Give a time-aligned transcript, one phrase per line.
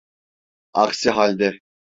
[0.73, 1.59] Aksi halde…